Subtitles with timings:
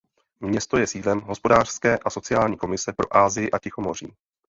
[0.39, 4.13] Město je sídlem "Hospodářské a sociální komise pro Asii a Tichomoří".